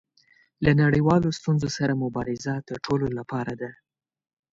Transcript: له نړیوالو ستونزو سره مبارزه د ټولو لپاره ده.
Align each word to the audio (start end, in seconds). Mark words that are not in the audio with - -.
له 0.63 0.71
نړیوالو 0.81 1.29
ستونزو 1.39 1.69
سره 1.77 1.99
مبارزه 2.03 2.53
د 2.69 2.71
ټولو 2.85 3.07
لپاره 3.17 3.53
ده. 3.61 3.71